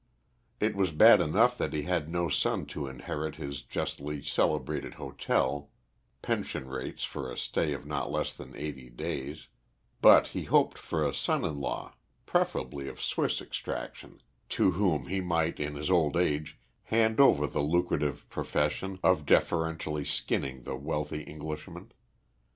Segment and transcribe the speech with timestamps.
[0.59, 5.69] It was bad enough that he had no son to inherit his justly celebrated hotel
[6.23, 9.47] (pension rates for a stay of not less than eight days),
[10.01, 11.93] but he hoped for a son in law,
[12.25, 14.19] preferably of Swiss extraction,
[14.49, 20.03] to whom he might, in his old age, hand over the lucrative profession of deferentially
[20.03, 21.91] skinning the wealthy Englishman.